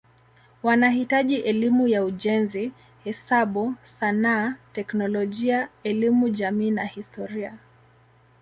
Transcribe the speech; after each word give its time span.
Wanahitaji 0.63 1.35
elimu 1.37 1.87
ya 1.87 2.03
ujenzi, 2.03 2.71
hesabu, 3.03 3.75
sanaa, 3.99 4.55
teknolojia, 4.73 5.69
elimu 5.83 6.29
jamii 6.29 6.71
na 6.71 6.85
historia. 6.85 7.57